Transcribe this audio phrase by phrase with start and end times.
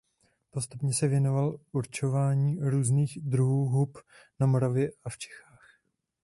[0.51, 3.97] Postupně se věnoval určování různých druhů hub
[4.39, 5.79] na Moravě i v Čechách.